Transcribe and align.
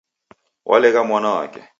W'alegha 0.65 1.03
mwana 1.07 1.29
wake 1.37 1.61